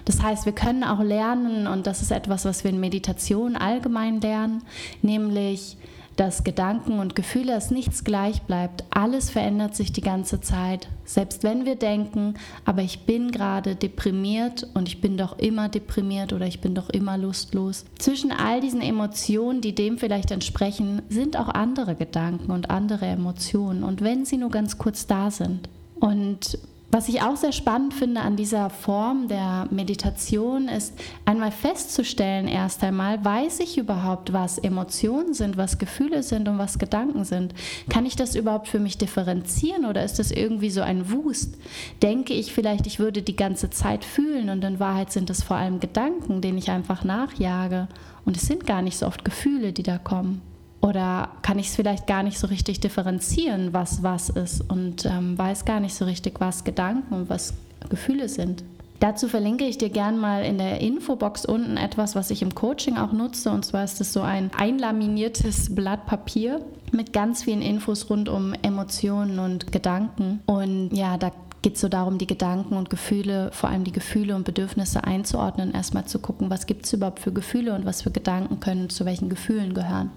Das 0.05 0.23
heißt, 0.23 0.45
wir 0.45 0.53
können 0.53 0.83
auch 0.83 1.01
lernen, 1.01 1.67
und 1.67 1.85
das 1.87 2.01
ist 2.01 2.11
etwas, 2.11 2.45
was 2.45 2.63
wir 2.63 2.71
in 2.71 2.79
Meditation 2.79 3.55
allgemein 3.55 4.21
lernen, 4.21 4.63
nämlich 5.01 5.77
dass 6.17 6.43
Gedanken 6.43 6.99
und 6.99 7.15
Gefühle, 7.15 7.53
dass 7.53 7.71
nichts 7.71 8.03
gleich 8.03 8.41
bleibt. 8.41 8.83
Alles 8.89 9.29
verändert 9.29 9.75
sich 9.75 9.93
die 9.93 10.01
ganze 10.01 10.41
Zeit. 10.41 10.89
Selbst 11.05 11.43
wenn 11.43 11.65
wir 11.65 11.75
denken, 11.75 12.33
aber 12.65 12.81
ich 12.81 13.05
bin 13.05 13.31
gerade 13.31 13.75
deprimiert 13.75 14.67
und 14.73 14.89
ich 14.89 14.99
bin 14.99 15.15
doch 15.15 15.37
immer 15.37 15.69
deprimiert 15.69 16.33
oder 16.33 16.47
ich 16.47 16.59
bin 16.59 16.75
doch 16.75 16.89
immer 16.89 17.17
lustlos. 17.17 17.85
Zwischen 17.99 18.31
all 18.31 18.59
diesen 18.59 18.81
Emotionen, 18.81 19.61
die 19.61 19.75
dem 19.75 19.97
vielleicht 19.97 20.31
entsprechen, 20.31 21.03
sind 21.07 21.37
auch 21.37 21.49
andere 21.49 21.95
Gedanken 21.95 22.51
und 22.51 22.69
andere 22.69 23.05
Emotionen. 23.05 23.83
Und 23.83 24.01
wenn 24.01 24.25
sie 24.25 24.37
nur 24.37 24.49
ganz 24.49 24.77
kurz 24.77 25.07
da 25.07 25.31
sind. 25.31 25.69
Und 25.99 26.59
was 26.89 27.09
ich 27.09 27.21
auch 27.21 27.35
sehr 27.35 27.51
spannend 27.51 27.93
finde 27.93 28.21
an 28.21 28.37
dieser 28.37 28.69
Form 28.69 29.27
der 29.27 29.67
Meditation 29.71 30.69
ist 30.69 30.93
einmal 31.25 31.51
festzustellen, 31.51 32.47
erst 32.47 32.81
einmal, 32.83 33.23
weiß 33.23 33.59
ich 33.59 33.77
überhaupt, 33.77 34.31
was 34.31 34.57
Emotionen 34.57 35.33
sind, 35.33 35.57
was 35.57 35.79
Gefühle 35.79 36.23
sind 36.23 36.47
und 36.47 36.57
was 36.57 36.79
Gedanken 36.79 37.25
sind? 37.25 37.53
Kann 37.89 38.05
ich 38.05 38.15
das 38.15 38.35
überhaupt 38.35 38.69
für 38.69 38.79
mich 38.79 38.97
differenzieren 38.97 39.85
oder 39.85 40.03
ist 40.03 40.17
das 40.17 40.31
irgendwie 40.31 40.69
so 40.69 40.81
ein 40.81 41.11
Wust? 41.11 41.57
Denke 42.01 42.33
ich 42.33 42.53
vielleicht, 42.53 42.87
ich 42.87 42.99
würde 42.99 43.21
die 43.21 43.35
ganze 43.35 43.69
Zeit 43.69 44.05
fühlen 44.05 44.49
und 44.49 44.63
in 44.63 44.79
Wahrheit 44.79 45.11
sind 45.11 45.29
es 45.29 45.43
vor 45.43 45.57
allem 45.57 45.81
Gedanken, 45.81 46.41
denen 46.41 46.57
ich 46.57 46.71
einfach 46.71 47.03
nachjage 47.03 47.89
und 48.23 48.37
es 48.37 48.47
sind 48.47 48.65
gar 48.65 48.81
nicht 48.81 48.97
so 48.97 49.07
oft 49.07 49.25
Gefühle, 49.25 49.73
die 49.73 49.83
da 49.83 49.97
kommen. 49.97 50.41
Oder 50.81 51.29
kann 51.41 51.59
ich 51.59 51.67
es 51.67 51.75
vielleicht 51.75 52.07
gar 52.07 52.23
nicht 52.23 52.37
so 52.37 52.47
richtig 52.47 52.79
differenzieren, 52.79 53.73
was 53.73 54.03
was 54.03 54.29
ist 54.29 54.61
und 54.61 55.05
ähm, 55.05 55.37
weiß 55.37 55.65
gar 55.65 55.79
nicht 55.79 55.95
so 55.95 56.05
richtig, 56.05 56.39
was 56.39 56.63
Gedanken 56.63 57.13
und 57.13 57.29
was 57.29 57.53
Gefühle 57.89 58.29
sind. 58.29 58.63
Dazu 58.99 59.27
verlinke 59.27 59.65
ich 59.65 59.77
dir 59.77 59.89
gern 59.89 60.17
mal 60.17 60.43
in 60.43 60.57
der 60.57 60.81
Infobox 60.81 61.45
unten 61.45 61.77
etwas, 61.77 62.15
was 62.15 62.31
ich 62.31 62.41
im 62.41 62.55
Coaching 62.55 62.97
auch 62.97 63.11
nutze. 63.11 63.51
Und 63.51 63.63
zwar 63.63 63.83
ist 63.83 64.01
es 64.01 64.11
so 64.11 64.21
ein 64.21 64.49
einlaminiertes 64.57 65.75
Blatt 65.75 66.07
Papier 66.07 66.61
mit 66.91 67.13
ganz 67.13 67.43
vielen 67.43 67.61
Infos 67.61 68.09
rund 68.09 68.27
um 68.27 68.53
Emotionen 68.63 69.37
und 69.37 69.71
Gedanken. 69.71 70.39
Und 70.47 70.89
ja, 70.93 71.17
da 71.17 71.31
geht 71.61 71.75
es 71.75 71.81
so 71.81 71.89
darum, 71.89 72.17
die 72.17 72.25
Gedanken 72.25 72.75
und 72.75 72.89
Gefühle, 72.89 73.51
vor 73.51 73.69
allem 73.69 73.83
die 73.83 73.91
Gefühle 73.91 74.35
und 74.35 74.45
Bedürfnisse 74.45 75.03
einzuordnen, 75.03 75.73
erstmal 75.73 76.05
zu 76.05 76.17
gucken, 76.17 76.49
was 76.49 76.65
gibt 76.65 76.85
es 76.85 76.93
überhaupt 76.93 77.19
für 77.19 77.31
Gefühle 77.31 77.75
und 77.75 77.85
was 77.85 78.01
für 78.01 78.11
Gedanken 78.11 78.59
können 78.59 78.89
zu 78.89 79.05
welchen 79.05 79.29
Gefühlen 79.29 79.75
gehören 79.75 80.09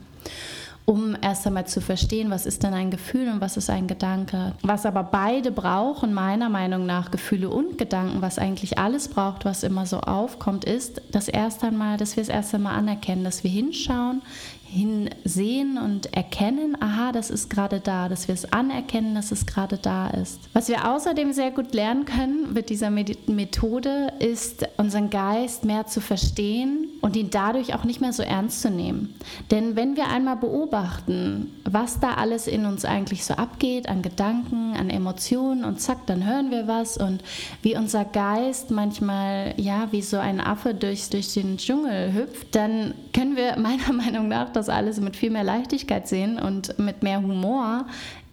um 0.90 1.16
erst 1.20 1.46
einmal 1.46 1.68
zu 1.68 1.80
verstehen, 1.80 2.30
was 2.30 2.46
ist 2.46 2.64
denn 2.64 2.74
ein 2.74 2.90
Gefühl 2.90 3.28
und 3.28 3.40
was 3.40 3.56
ist 3.56 3.70
ein 3.70 3.86
Gedanke. 3.86 4.54
Was 4.62 4.86
aber 4.86 5.04
beide 5.04 5.52
brauchen, 5.52 6.12
meiner 6.12 6.48
Meinung 6.48 6.84
nach, 6.84 7.12
Gefühle 7.12 7.48
und 7.48 7.78
Gedanken, 7.78 8.22
was 8.22 8.40
eigentlich 8.40 8.76
alles 8.76 9.06
braucht, 9.06 9.44
was 9.44 9.62
immer 9.62 9.86
so 9.86 10.00
aufkommt, 10.00 10.64
ist, 10.64 11.00
dass 11.12 11.28
erst 11.28 11.62
einmal, 11.62 11.96
dass 11.96 12.16
wir 12.16 12.22
es 12.22 12.28
erst 12.28 12.54
einmal 12.56 12.74
anerkennen, 12.74 13.22
dass 13.22 13.44
wir 13.44 13.50
hinschauen, 13.52 14.22
hinsehen 14.66 15.78
und 15.78 16.12
erkennen, 16.12 16.76
aha, 16.80 17.12
das 17.12 17.30
ist 17.30 17.50
gerade 17.50 17.78
da, 17.78 18.08
dass 18.08 18.26
wir 18.26 18.34
es 18.34 18.52
anerkennen, 18.52 19.14
dass 19.14 19.30
es 19.30 19.46
gerade 19.46 19.78
da 19.78 20.08
ist. 20.10 20.40
Was 20.54 20.68
wir 20.68 20.90
außerdem 20.90 21.32
sehr 21.32 21.52
gut 21.52 21.72
lernen 21.72 22.04
können 22.04 22.52
mit 22.52 22.68
dieser 22.68 22.90
Methode 22.90 24.12
ist, 24.18 24.66
unseren 24.76 25.10
Geist 25.10 25.64
mehr 25.64 25.86
zu 25.86 26.00
verstehen 26.00 26.89
und 27.00 27.16
ihn 27.16 27.30
dadurch 27.30 27.75
auch 27.75 27.85
nicht 27.85 28.00
mehr 28.00 28.12
so 28.12 28.23
ernst 28.23 28.61
zu 28.61 28.71
nehmen. 28.71 29.14
Denn 29.50 29.76
wenn 29.76 29.97
wir 29.97 30.09
einmal 30.09 30.37
beobachten, 30.37 31.52
was 31.64 32.00
da 32.00 32.14
alles 32.14 32.47
in 32.47 32.66
uns 32.66 32.85
eigentlich 32.85 33.25
so 33.25 33.35
abgeht, 33.35 33.88
an 33.88 34.02
Gedanken, 34.02 34.75
an 34.76 34.90
Emotionen 34.90 35.64
und 35.64 35.80
zack, 35.80 36.07
dann 36.07 36.26
hören 36.26 36.50
wir 36.50 36.69
was 36.69 36.97
und 36.97 37.23
wie 37.62 37.76
unser 37.76 38.04
Geist 38.04 38.71
manchmal, 38.71 39.54
ja, 39.57 39.88
wie 39.90 40.02
so 40.02 40.19
ein 40.19 40.40
Affe 40.40 40.75
durch, 40.75 41.09
durch 41.11 41.33
den 41.33 41.57
Dschungel 41.57 42.12
hüpft, 42.12 42.54
dann 42.54 42.95
können 43.12 43.37
wir 43.37 43.57
meiner 43.59 43.92
Meinung 43.92 44.28
nach 44.28 44.50
das 44.52 44.69
alles 44.69 45.00
mit 45.00 45.16
viel 45.16 45.30
mehr 45.30 45.45
Leichtigkeit 45.45 46.07
sehen 46.09 46.38
und 46.38 46.78
mit 46.78 47.02
mehr 47.02 47.23
Humor, 47.23 47.87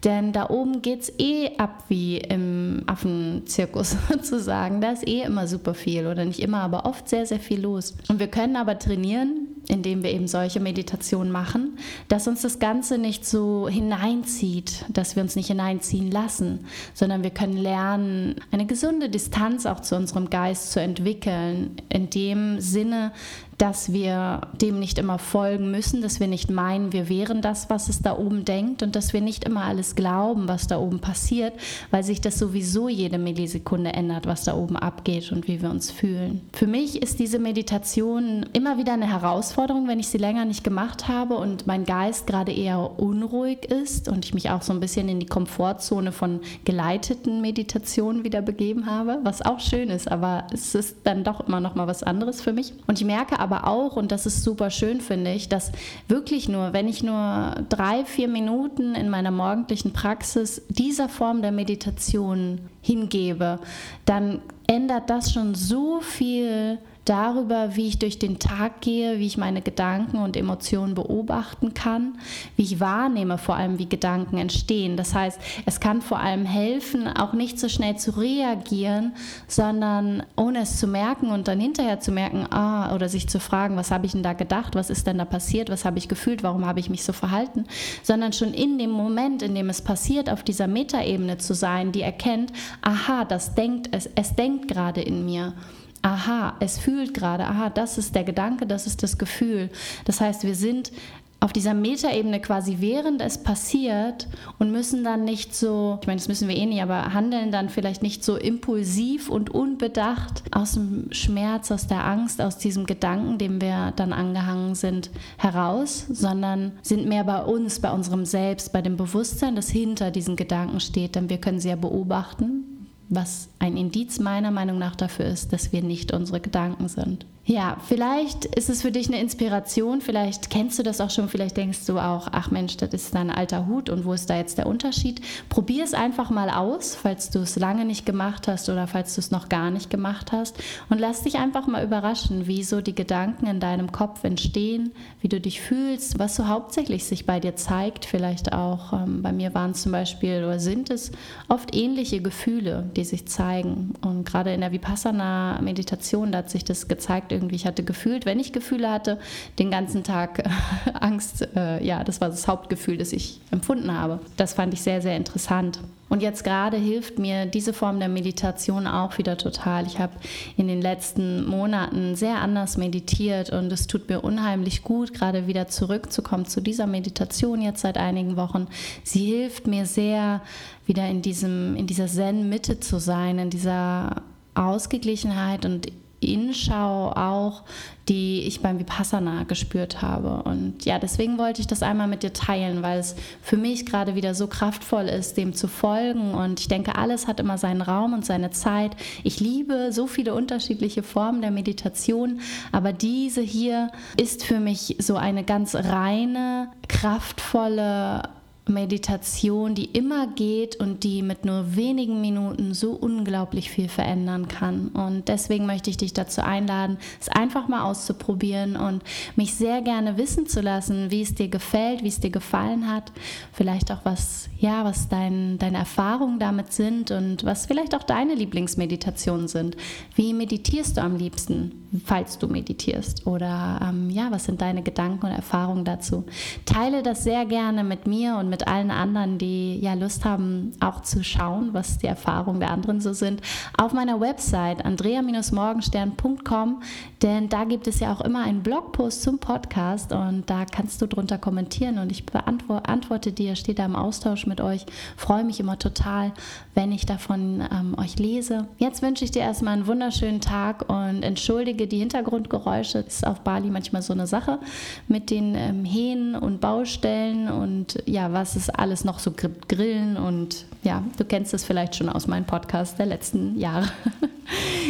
denn 0.04 0.32
da 0.32 0.48
oben 0.48 0.80
geht 0.80 1.02
es 1.02 1.12
eh 1.18 1.56
ab 1.58 1.84
wie 1.88 2.18
im 2.18 2.84
Affenzirkus 2.86 3.96
sozusagen. 4.08 4.80
Da 4.80 4.92
ist 4.92 5.06
eh 5.06 5.22
immer 5.22 5.46
super 5.46 5.74
viel 5.74 6.06
oder 6.06 6.24
nicht 6.24 6.40
immer, 6.40 6.60
aber 6.60 6.86
oft 6.86 7.08
sehr, 7.08 7.26
sehr 7.26 7.40
viel 7.40 7.60
los. 7.60 7.96
Und 8.08 8.20
wir 8.20 8.28
können 8.28 8.56
aber 8.56 8.78
trainieren, 8.78 9.48
indem 9.66 10.02
wir 10.02 10.10
eben 10.10 10.28
solche 10.28 10.60
Meditationen 10.60 11.32
machen, 11.32 11.78
dass 12.08 12.28
uns 12.28 12.42
das 12.42 12.58
Ganze 12.58 12.96
nicht 12.96 13.26
so 13.26 13.68
hineinzieht, 13.68 14.84
dass 14.88 15.16
wir 15.16 15.22
uns 15.22 15.36
nicht 15.36 15.48
hineinziehen 15.48 16.10
lassen, 16.10 16.60
sondern 16.94 17.22
wir 17.22 17.30
können 17.30 17.56
lernen, 17.56 18.36
eine 18.50 18.66
gesunde 18.66 19.08
Distanz 19.08 19.66
auch 19.66 19.80
zu 19.80 19.96
unserem 19.96 20.30
Geist 20.30 20.72
zu 20.72 20.80
entwickeln, 20.80 21.72
in 21.88 22.08
dem 22.08 22.60
Sinne, 22.60 23.12
dass 23.58 23.92
wir 23.92 24.42
dem 24.60 24.78
nicht 24.78 24.98
immer 24.98 25.18
folgen 25.18 25.72
müssen, 25.72 26.00
dass 26.00 26.20
wir 26.20 26.28
nicht 26.28 26.48
meinen, 26.48 26.92
wir 26.92 27.08
wären 27.08 27.42
das, 27.42 27.68
was 27.68 27.88
es 27.88 28.00
da 28.00 28.16
oben 28.16 28.44
denkt 28.44 28.84
und 28.84 28.94
dass 28.94 29.12
wir 29.12 29.20
nicht 29.20 29.44
immer 29.44 29.64
alles 29.64 29.96
glauben, 29.96 30.46
was 30.46 30.68
da 30.68 30.78
oben 30.78 31.00
passiert, 31.00 31.54
weil 31.90 32.04
sich 32.04 32.20
das 32.20 32.38
sowieso 32.38 32.88
jede 32.88 33.18
Millisekunde 33.18 33.92
ändert, 33.92 34.26
was 34.26 34.44
da 34.44 34.54
oben 34.54 34.76
abgeht 34.76 35.32
und 35.32 35.48
wie 35.48 35.60
wir 35.60 35.70
uns 35.70 35.90
fühlen. 35.90 36.40
Für 36.52 36.68
mich 36.68 37.02
ist 37.02 37.18
diese 37.18 37.40
Meditation 37.40 38.46
immer 38.52 38.78
wieder 38.78 38.92
eine 38.92 39.08
Herausforderung, 39.08 39.88
wenn 39.88 39.98
ich 39.98 40.08
sie 40.08 40.18
länger 40.18 40.44
nicht 40.44 40.62
gemacht 40.62 41.08
habe 41.08 41.34
und 41.34 41.66
mein 41.66 41.84
Geist 41.84 42.28
gerade 42.28 42.52
eher 42.52 43.00
unruhig 43.00 43.64
ist 43.64 44.08
und 44.08 44.24
ich 44.24 44.34
mich 44.34 44.50
auch 44.50 44.62
so 44.62 44.72
ein 44.72 44.80
bisschen 44.80 45.08
in 45.08 45.18
die 45.18 45.26
Komfortzone 45.26 46.12
von 46.12 46.40
geleiteten 46.64 47.40
Meditationen 47.40 48.22
wieder 48.22 48.40
begeben 48.40 48.86
habe, 48.86 49.18
was 49.24 49.42
auch 49.42 49.58
schön 49.58 49.90
ist, 49.90 50.08
aber 50.08 50.46
es 50.52 50.76
ist 50.76 50.98
dann 51.02 51.24
doch 51.24 51.48
immer 51.48 51.58
noch 51.58 51.74
mal 51.74 51.88
was 51.88 52.04
anderes 52.04 52.40
für 52.40 52.52
mich. 52.52 52.72
Und 52.86 53.00
ich 53.00 53.06
merke 53.06 53.40
aber, 53.40 53.47
aber 53.50 53.66
auch, 53.66 53.96
und 53.96 54.12
das 54.12 54.26
ist 54.26 54.44
super 54.44 54.70
schön, 54.70 55.00
finde 55.00 55.32
ich, 55.32 55.48
dass 55.48 55.72
wirklich 56.06 56.48
nur, 56.48 56.74
wenn 56.74 56.86
ich 56.86 57.02
nur 57.02 57.54
drei, 57.68 58.04
vier 58.04 58.28
Minuten 58.28 58.94
in 58.94 59.08
meiner 59.08 59.30
morgendlichen 59.30 59.94
Praxis 59.94 60.62
dieser 60.68 61.08
Form 61.08 61.40
der 61.40 61.52
Meditation 61.52 62.60
hingebe, 62.82 63.58
dann 64.04 64.42
ändert 64.66 65.08
das 65.08 65.32
schon 65.32 65.54
so 65.54 66.00
viel 66.00 66.78
darüber, 67.08 67.76
wie 67.76 67.88
ich 67.88 67.98
durch 67.98 68.18
den 68.18 68.38
Tag 68.38 68.80
gehe, 68.80 69.18
wie 69.18 69.26
ich 69.26 69.38
meine 69.38 69.62
Gedanken 69.62 70.18
und 70.18 70.36
Emotionen 70.36 70.94
beobachten 70.94 71.74
kann, 71.74 72.18
wie 72.56 72.62
ich 72.62 72.80
wahrnehme, 72.80 73.38
vor 73.38 73.56
allem 73.56 73.78
wie 73.78 73.88
Gedanken 73.88 74.36
entstehen. 74.36 74.96
Das 74.96 75.14
heißt, 75.14 75.40
es 75.64 75.80
kann 75.80 76.02
vor 76.02 76.20
allem 76.20 76.44
helfen, 76.44 77.08
auch 77.08 77.32
nicht 77.32 77.58
so 77.58 77.68
schnell 77.68 77.96
zu 77.96 78.16
reagieren, 78.18 79.12
sondern 79.46 80.22
ohne 80.36 80.60
es 80.60 80.78
zu 80.78 80.86
merken 80.86 81.30
und 81.30 81.48
dann 81.48 81.60
hinterher 81.60 82.00
zu 82.00 82.12
merken, 82.12 82.46
ah, 82.50 82.94
oder 82.94 83.08
sich 83.08 83.28
zu 83.28 83.40
fragen, 83.40 83.76
was 83.76 83.90
habe 83.90 84.06
ich 84.06 84.12
denn 84.12 84.22
da 84.22 84.34
gedacht, 84.34 84.74
was 84.74 84.90
ist 84.90 85.06
denn 85.06 85.18
da 85.18 85.24
passiert, 85.24 85.70
was 85.70 85.84
habe 85.84 85.98
ich 85.98 86.08
gefühlt, 86.08 86.42
warum 86.42 86.66
habe 86.66 86.80
ich 86.80 86.90
mich 86.90 87.04
so 87.04 87.12
verhalten, 87.12 87.64
sondern 88.02 88.32
schon 88.32 88.52
in 88.52 88.78
dem 88.78 88.90
Moment, 88.90 89.42
in 89.42 89.54
dem 89.54 89.70
es 89.70 89.82
passiert, 89.82 90.28
auf 90.28 90.42
dieser 90.42 90.66
Metaebene 90.66 91.38
zu 91.38 91.54
sein, 91.54 91.92
die 91.92 92.02
erkennt, 92.02 92.52
aha, 92.82 93.24
das 93.24 93.54
denkt 93.54 93.88
es, 93.92 94.10
es 94.14 94.34
denkt 94.34 94.68
gerade 94.68 95.00
in 95.00 95.24
mir 95.24 95.54
aha, 96.02 96.56
es 96.60 96.78
fühlt 96.78 97.14
gerade, 97.14 97.44
aha, 97.44 97.70
das 97.70 97.98
ist 97.98 98.14
der 98.14 98.24
Gedanke, 98.24 98.66
das 98.66 98.86
ist 98.86 99.02
das 99.02 99.18
Gefühl. 99.18 99.70
Das 100.04 100.20
heißt, 100.20 100.44
wir 100.44 100.54
sind 100.54 100.92
auf 101.40 101.52
dieser 101.52 101.74
Metaebene 101.74 102.40
quasi 102.40 102.78
während 102.80 103.22
es 103.22 103.38
passiert 103.38 104.26
und 104.58 104.72
müssen 104.72 105.04
dann 105.04 105.24
nicht 105.24 105.54
so, 105.54 105.98
ich 106.00 106.06
meine, 106.08 106.18
das 106.18 106.26
müssen 106.26 106.48
wir 106.48 106.56
eh 106.56 106.66
nicht, 106.66 106.82
aber 106.82 107.14
handeln 107.14 107.52
dann 107.52 107.68
vielleicht 107.68 108.02
nicht 108.02 108.24
so 108.24 108.36
impulsiv 108.36 109.28
und 109.28 109.50
unbedacht 109.50 110.42
aus 110.50 110.72
dem 110.72 111.12
Schmerz, 111.12 111.70
aus 111.70 111.86
der 111.86 112.04
Angst, 112.04 112.40
aus 112.40 112.58
diesem 112.58 112.86
Gedanken, 112.86 113.38
dem 113.38 113.60
wir 113.60 113.92
dann 113.94 114.12
angehangen 114.12 114.74
sind, 114.74 115.10
heraus, 115.36 116.06
sondern 116.10 116.72
sind 116.82 117.06
mehr 117.06 117.22
bei 117.22 117.42
uns, 117.42 117.78
bei 117.78 117.92
unserem 117.92 118.24
Selbst, 118.24 118.72
bei 118.72 118.82
dem 118.82 118.96
Bewusstsein, 118.96 119.54
das 119.54 119.70
hinter 119.70 120.10
diesen 120.10 120.34
Gedanken 120.34 120.80
steht, 120.80 121.14
denn 121.14 121.30
wir 121.30 121.38
können 121.38 121.60
sie 121.60 121.68
ja 121.68 121.76
beobachten 121.76 122.67
was 123.08 123.48
ein 123.58 123.76
Indiz 123.76 124.18
meiner 124.18 124.50
Meinung 124.50 124.78
nach 124.78 124.96
dafür 124.96 125.26
ist, 125.26 125.52
dass 125.52 125.72
wir 125.72 125.82
nicht 125.82 126.12
unsere 126.12 126.40
Gedanken 126.40 126.88
sind. 126.88 127.26
Ja, 127.48 127.78
vielleicht 127.88 128.44
ist 128.44 128.68
es 128.68 128.82
für 128.82 128.92
dich 128.92 129.08
eine 129.08 129.22
Inspiration, 129.22 130.02
vielleicht 130.02 130.50
kennst 130.50 130.78
du 130.78 130.82
das 130.82 131.00
auch 131.00 131.08
schon, 131.08 131.30
vielleicht 131.30 131.56
denkst 131.56 131.86
du 131.86 131.98
auch, 131.98 132.28
ach 132.30 132.50
Mensch, 132.50 132.76
das 132.76 132.92
ist 132.92 133.16
ein 133.16 133.30
alter 133.30 133.66
Hut 133.66 133.88
und 133.88 134.04
wo 134.04 134.12
ist 134.12 134.28
da 134.28 134.36
jetzt 134.36 134.58
der 134.58 134.66
Unterschied? 134.66 135.22
Probier 135.48 135.82
es 135.82 135.94
einfach 135.94 136.28
mal 136.28 136.50
aus, 136.50 136.94
falls 136.94 137.30
du 137.30 137.38
es 137.38 137.56
lange 137.56 137.86
nicht 137.86 138.04
gemacht 138.04 138.48
hast 138.48 138.68
oder 138.68 138.86
falls 138.86 139.14
du 139.14 139.22
es 139.22 139.30
noch 139.30 139.48
gar 139.48 139.70
nicht 139.70 139.88
gemacht 139.88 140.30
hast. 140.30 140.62
Und 140.90 140.98
lass 140.98 141.22
dich 141.22 141.36
einfach 141.36 141.66
mal 141.66 141.82
überraschen, 141.82 142.46
wie 142.46 142.62
so 142.62 142.82
die 142.82 142.94
Gedanken 142.94 143.46
in 143.46 143.60
deinem 143.60 143.92
Kopf 143.92 144.24
entstehen, 144.24 144.92
wie 145.22 145.28
du 145.28 145.40
dich 145.40 145.62
fühlst, 145.62 146.18
was 146.18 146.36
so 146.36 146.48
hauptsächlich 146.48 147.04
sich 147.04 147.24
bei 147.24 147.40
dir 147.40 147.56
zeigt, 147.56 148.04
vielleicht 148.04 148.52
auch 148.52 148.92
ähm, 148.92 149.22
bei 149.22 149.32
mir 149.32 149.54
waren 149.54 149.72
zum 149.72 149.92
Beispiel 149.92 150.44
oder 150.44 150.60
sind 150.60 150.90
es 150.90 151.12
oft 151.48 151.74
ähnliche 151.74 152.20
Gefühle, 152.20 152.90
die 152.94 153.06
sich 153.06 153.26
zeigen. 153.26 153.94
Und 154.02 154.26
gerade 154.26 154.52
in 154.52 154.60
der 154.60 154.72
Vipassana-Meditation, 154.72 156.32
da 156.32 156.38
hat 156.38 156.50
sich 156.50 156.66
das 156.66 156.88
gezeigt, 156.88 157.37
irgendwie. 157.38 157.56
Ich 157.56 157.66
hatte 157.66 157.84
gefühlt, 157.84 158.26
wenn 158.26 158.40
ich 158.40 158.52
Gefühle 158.52 158.90
hatte, 158.90 159.18
den 159.58 159.70
ganzen 159.70 160.04
Tag 160.04 160.40
äh, 160.40 160.48
Angst. 161.00 161.48
Äh, 161.54 161.84
ja, 161.84 162.04
das 162.04 162.20
war 162.20 162.28
das 162.28 162.48
Hauptgefühl, 162.48 162.98
das 162.98 163.12
ich 163.12 163.40
empfunden 163.50 163.92
habe. 163.92 164.20
Das 164.36 164.54
fand 164.54 164.74
ich 164.74 164.82
sehr, 164.82 165.00
sehr 165.00 165.16
interessant. 165.16 165.78
Und 166.08 166.22
jetzt 166.22 166.42
gerade 166.42 166.76
hilft 166.78 167.18
mir 167.18 167.44
diese 167.44 167.72
Form 167.72 167.98
der 167.98 168.08
Meditation 168.08 168.86
auch 168.86 169.18
wieder 169.18 169.36
total. 169.36 169.86
Ich 169.86 169.98
habe 169.98 170.14
in 170.56 170.66
den 170.66 170.80
letzten 170.80 171.44
Monaten 171.44 172.16
sehr 172.16 172.36
anders 172.36 172.78
meditiert 172.78 173.50
und 173.50 173.70
es 173.70 173.86
tut 173.86 174.08
mir 174.08 174.22
unheimlich 174.22 174.82
gut, 174.82 175.12
gerade 175.12 175.46
wieder 175.46 175.68
zurückzukommen 175.68 176.46
zu 176.46 176.62
dieser 176.62 176.86
Meditation 176.86 177.60
jetzt 177.60 177.82
seit 177.82 177.98
einigen 177.98 178.36
Wochen. 178.36 178.68
Sie 179.04 179.26
hilft 179.26 179.66
mir 179.66 179.84
sehr, 179.84 180.40
wieder 180.86 181.06
in, 181.08 181.20
diesem, 181.20 181.76
in 181.76 181.86
dieser 181.86 182.06
Zen-Mitte 182.06 182.80
zu 182.80 182.98
sein, 182.98 183.38
in 183.38 183.50
dieser 183.50 184.22
Ausgeglichenheit 184.54 185.66
und 185.66 185.88
Inschau 186.20 187.10
auch, 187.12 187.62
die 188.08 188.42
ich 188.42 188.60
beim 188.60 188.78
Vipassana 188.78 189.44
gespürt 189.44 190.02
habe. 190.02 190.42
Und 190.42 190.84
ja, 190.84 190.98
deswegen 190.98 191.38
wollte 191.38 191.60
ich 191.60 191.66
das 191.66 191.82
einmal 191.82 192.08
mit 192.08 192.22
dir 192.22 192.32
teilen, 192.32 192.82
weil 192.82 192.98
es 192.98 193.14
für 193.42 193.56
mich 193.56 193.86
gerade 193.86 194.14
wieder 194.14 194.34
so 194.34 194.46
kraftvoll 194.46 195.04
ist, 195.04 195.36
dem 195.36 195.52
zu 195.54 195.68
folgen. 195.68 196.34
Und 196.34 196.60
ich 196.60 196.68
denke, 196.68 196.96
alles 196.96 197.26
hat 197.26 197.38
immer 197.38 197.58
seinen 197.58 197.82
Raum 197.82 198.14
und 198.14 198.24
seine 198.24 198.50
Zeit. 198.50 198.96
Ich 199.24 199.40
liebe 199.40 199.92
so 199.92 200.06
viele 200.06 200.34
unterschiedliche 200.34 201.02
Formen 201.02 201.42
der 201.42 201.50
Meditation, 201.50 202.40
aber 202.72 202.92
diese 202.92 203.42
hier 203.42 203.90
ist 204.16 204.44
für 204.44 204.60
mich 204.60 204.96
so 204.98 205.16
eine 205.16 205.44
ganz 205.44 205.74
reine, 205.74 206.70
kraftvolle 206.88 208.22
Meditation, 208.68 209.74
die 209.74 209.86
immer 209.86 210.26
geht 210.26 210.76
und 210.76 211.04
die 211.04 211.22
mit 211.22 211.44
nur 211.44 211.76
wenigen 211.76 212.20
Minuten 212.20 212.74
so 212.74 212.92
unglaublich 212.92 213.70
viel 213.70 213.88
verändern 213.88 214.48
kann. 214.48 214.88
Und 214.88 215.28
deswegen 215.28 215.66
möchte 215.66 215.90
ich 215.90 215.96
dich 215.96 216.12
dazu 216.12 216.42
einladen, 216.42 216.98
es 217.20 217.28
einfach 217.28 217.68
mal 217.68 217.82
auszuprobieren 217.82 218.76
und 218.76 219.02
mich 219.36 219.54
sehr 219.54 219.82
gerne 219.82 220.16
wissen 220.16 220.46
zu 220.46 220.60
lassen, 220.60 221.10
wie 221.10 221.22
es 221.22 221.34
dir 221.34 221.48
gefällt, 221.48 222.02
wie 222.02 222.08
es 222.08 222.20
dir 222.20 222.30
gefallen 222.30 222.90
hat, 222.90 223.12
vielleicht 223.52 223.90
auch 223.90 224.04
was, 224.04 224.48
ja, 224.58 224.84
was 224.84 225.08
dein, 225.08 225.58
deine 225.58 225.78
Erfahrungen 225.78 226.38
damit 226.38 226.72
sind 226.72 227.10
und 227.10 227.44
was 227.44 227.66
vielleicht 227.66 227.94
auch 227.94 228.02
deine 228.02 228.34
Lieblingsmeditationen 228.34 229.48
sind. 229.48 229.76
Wie 230.14 230.32
meditierst 230.32 230.96
du 230.96 231.02
am 231.02 231.16
liebsten, 231.16 231.86
falls 232.04 232.38
du 232.38 232.48
meditierst? 232.48 233.26
Oder 233.26 233.80
ähm, 233.82 234.10
ja, 234.10 234.30
was 234.30 234.44
sind 234.44 234.60
deine 234.60 234.82
Gedanken 234.82 235.26
und 235.26 235.32
Erfahrungen 235.32 235.84
dazu? 235.84 236.24
Teile 236.64 237.02
das 237.02 237.24
sehr 237.24 237.46
gerne 237.46 237.84
mit 237.84 238.06
mir 238.06 238.36
und 238.36 238.48
mit 238.48 238.57
mit 238.58 238.66
allen 238.66 238.90
anderen, 238.90 239.38
die 239.38 239.78
ja 239.78 239.94
Lust 239.94 240.24
haben, 240.24 240.72
auch 240.80 241.02
zu 241.02 241.22
schauen, 241.22 241.74
was 241.74 241.98
die 241.98 242.08
Erfahrungen 242.08 242.58
der 242.58 242.72
anderen 242.72 243.00
so 243.00 243.12
sind, 243.12 243.40
auf 243.76 243.92
meiner 243.92 244.20
Website 244.20 244.84
andrea-morgenstern.com, 244.84 246.82
denn 247.22 247.48
da 247.48 247.62
gibt 247.64 247.86
es 247.86 248.00
ja 248.00 248.12
auch 248.12 248.20
immer 248.20 248.42
einen 248.42 248.64
Blogpost 248.64 249.22
zum 249.22 249.38
Podcast 249.38 250.12
und 250.12 250.50
da 250.50 250.64
kannst 250.64 251.00
du 251.00 251.06
drunter 251.06 251.38
kommentieren 251.38 251.98
und 251.98 252.10
ich 252.10 252.26
beantworte 252.26 253.30
dir, 253.30 253.54
stehe 253.54 253.76
da 253.76 253.84
im 253.84 253.94
Austausch 253.94 254.46
mit 254.46 254.60
euch, 254.60 254.86
freue 255.16 255.44
mich 255.44 255.60
immer 255.60 255.78
total, 255.78 256.32
wenn 256.74 256.90
ich 256.90 257.06
davon 257.06 257.62
ähm, 257.72 257.94
euch 257.96 258.18
lese. 258.18 258.66
Jetzt 258.78 259.02
wünsche 259.02 259.24
ich 259.24 259.30
dir 259.30 259.42
erstmal 259.42 259.74
einen 259.74 259.86
wunderschönen 259.86 260.40
Tag 260.40 260.88
und 260.88 261.22
entschuldige 261.22 261.86
die 261.86 261.98
Hintergrundgeräusche. 261.98 263.04
Das 263.04 263.18
ist 263.18 263.26
auf 263.26 263.42
Bali 263.42 263.70
manchmal 263.70 264.02
so 264.02 264.12
eine 264.12 264.26
Sache 264.26 264.58
mit 265.06 265.30
den 265.30 265.54
ähm, 265.54 265.84
Hähnen 265.84 266.34
und 266.34 266.60
Baustellen 266.60 267.48
und 267.48 268.02
ja, 268.06 268.32
was 268.32 268.47
was 268.48 268.56
es 268.56 268.70
alles 268.70 269.04
noch 269.04 269.18
so 269.18 269.30
Grillen 269.68 270.16
und 270.16 270.64
ja, 270.82 271.02
du 271.18 271.24
kennst 271.26 271.52
es 271.52 271.64
vielleicht 271.64 271.96
schon 271.96 272.08
aus 272.08 272.26
meinem 272.26 272.46
Podcast 272.46 272.98
der 272.98 273.04
letzten 273.04 273.58
Jahre. 273.58 273.88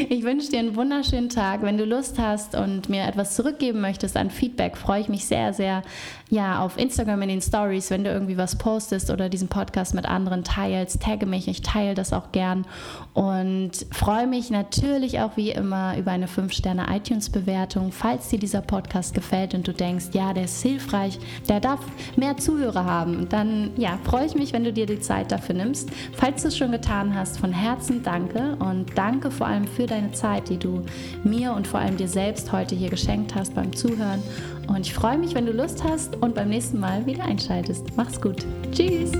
Ich 0.09 0.23
wünsche 0.23 0.51
dir 0.51 0.61
einen 0.61 0.77
wunderschönen 0.77 1.29
Tag. 1.29 1.63
Wenn 1.63 1.79
du 1.79 1.85
Lust 1.85 2.19
hast 2.19 2.55
und 2.55 2.89
mir 2.89 3.03
etwas 3.05 3.35
zurückgeben 3.35 3.81
möchtest 3.81 4.17
an 4.17 4.31
Feedback, 4.31 4.77
freue 4.77 5.01
ich 5.01 5.09
mich 5.09 5.27
sehr, 5.27 5.53
sehr 5.53 5.83
ja, 6.31 6.61
auf 6.61 6.79
Instagram 6.79 7.23
in 7.23 7.29
den 7.31 7.41
Stories, 7.41 7.91
wenn 7.91 8.05
du 8.05 8.11
irgendwie 8.11 8.37
was 8.37 8.57
postest 8.57 9.11
oder 9.11 9.29
diesen 9.29 9.49
Podcast 9.49 9.95
mit 9.95 10.07
anderen 10.07 10.45
teilst. 10.45 11.03
Tagge 11.03 11.27
mich, 11.27 11.49
ich 11.49 11.63
teile 11.63 11.95
das 11.95 12.13
auch 12.13 12.33
gern 12.33 12.67
und 13.15 13.73
freue 13.91 14.27
mich 14.27 14.51
natürlich 14.51 15.21
auch 15.21 15.37
wie 15.37 15.51
immer 15.51 15.97
über 15.97 16.13
eine 16.13 16.27
5-Sterne 16.27 16.87
iTunes-Bewertung. 16.95 17.91
Falls 17.91 18.29
dir 18.29 18.39
dieser 18.39 18.61
Podcast 18.61 19.15
gefällt 19.15 19.55
und 19.55 19.67
du 19.67 19.73
denkst, 19.73 20.07
ja, 20.13 20.33
der 20.35 20.45
ist 20.45 20.63
hilfreich, 20.63 21.19
der 21.49 21.61
darf 21.61 21.81
mehr 22.17 22.37
Zuhörer 22.37 22.85
haben, 22.85 23.29
dann 23.39 23.71
ja, 23.77 23.99
freue 24.03 24.27
ich 24.27 24.35
mich, 24.35 24.53
wenn 24.53 24.65
du 24.65 24.73
dir 24.73 24.87
die 24.87 24.99
Zeit 24.99 25.31
dafür 25.31 25.55
nimmst. 25.55 25.91
Falls 26.13 26.43
du 26.43 26.49
es 26.49 26.57
schon 26.57 26.73
getan 26.73 27.15
hast, 27.15 27.39
von 27.39 27.53
Herzen 27.53 28.03
danke 28.03 28.57
und 28.59 28.87
danke 28.97 29.31
vor 29.31 29.47
allem 29.47 29.67
für 29.67 29.87
deine 29.87 30.11
Zeit, 30.13 30.49
die 30.49 30.59
du 30.59 30.85
mir 31.23 31.53
und 31.53 31.67
vor 31.67 31.79
allem 31.81 31.97
dir 31.97 32.09
selbst 32.09 32.51
heute 32.51 32.75
hier 32.75 32.91
geschenkt 32.91 33.35
hast 33.35 33.55
beim 33.55 33.75
Zuhören. 33.75 34.23
Und 34.67 34.81
ich 34.81 34.93
freue 34.93 35.19
mich, 35.19 35.35
wenn 35.35 35.47
du 35.47 35.53
Lust 35.53 35.85
hast 35.85 36.17
und 36.17 36.35
beim 36.35 36.49
nächsten 36.49 36.81
Mal 36.81 37.07
wieder 37.07 37.25
einschaltest. 37.25 37.87
Mach's 37.97 38.21
gut. 38.21 38.45
Tschüss. 38.73 39.13